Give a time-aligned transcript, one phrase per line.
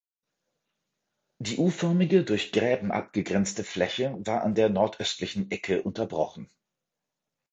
[1.37, 6.49] Die U-förmige, durch Gräben abgegrenzte Fläche war an der nordöstlichen Ecke unterbrochen.